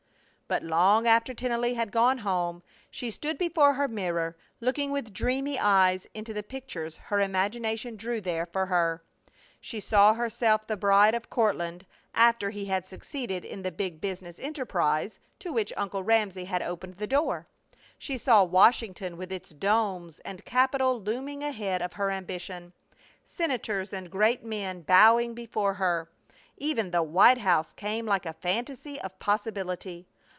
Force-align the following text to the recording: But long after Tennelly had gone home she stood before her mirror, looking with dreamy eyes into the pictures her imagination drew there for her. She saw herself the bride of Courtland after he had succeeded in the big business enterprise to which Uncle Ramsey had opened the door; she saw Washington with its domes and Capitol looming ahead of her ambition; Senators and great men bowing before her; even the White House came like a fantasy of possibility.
But 0.47 0.63
long 0.63 1.07
after 1.07 1.33
Tennelly 1.33 1.75
had 1.75 1.93
gone 1.93 2.17
home 2.17 2.61
she 2.89 3.09
stood 3.09 3.37
before 3.37 3.71
her 3.75 3.87
mirror, 3.87 4.35
looking 4.59 4.91
with 4.91 5.13
dreamy 5.13 5.57
eyes 5.57 6.07
into 6.13 6.33
the 6.33 6.43
pictures 6.43 6.97
her 6.97 7.21
imagination 7.21 7.95
drew 7.95 8.19
there 8.19 8.45
for 8.45 8.65
her. 8.65 9.01
She 9.61 9.79
saw 9.79 10.13
herself 10.13 10.67
the 10.67 10.75
bride 10.75 11.15
of 11.15 11.29
Courtland 11.29 11.85
after 12.13 12.49
he 12.49 12.65
had 12.65 12.85
succeeded 12.85 13.45
in 13.45 13.61
the 13.61 13.71
big 13.71 14.01
business 14.01 14.37
enterprise 14.39 15.19
to 15.39 15.53
which 15.53 15.71
Uncle 15.77 16.03
Ramsey 16.03 16.43
had 16.43 16.61
opened 16.61 16.95
the 16.97 17.07
door; 17.07 17.47
she 17.97 18.17
saw 18.17 18.43
Washington 18.43 19.15
with 19.15 19.31
its 19.31 19.51
domes 19.51 20.19
and 20.25 20.43
Capitol 20.43 20.99
looming 21.01 21.45
ahead 21.45 21.81
of 21.81 21.93
her 21.93 22.11
ambition; 22.11 22.73
Senators 23.23 23.93
and 23.93 24.11
great 24.11 24.43
men 24.43 24.81
bowing 24.81 25.33
before 25.33 25.75
her; 25.75 26.09
even 26.57 26.91
the 26.91 27.03
White 27.03 27.37
House 27.37 27.71
came 27.71 28.05
like 28.05 28.25
a 28.25 28.33
fantasy 28.33 28.99
of 28.99 29.17
possibility. 29.17 30.07